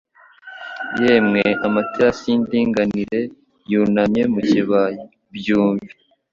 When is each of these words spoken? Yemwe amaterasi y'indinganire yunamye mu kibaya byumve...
Yemwe 1.01 1.43
amaterasi 1.67 2.23
y'indinganire 2.31 3.19
yunamye 3.71 4.23
mu 4.33 4.39
kibaya 4.49 5.03
byumve... 5.35 5.91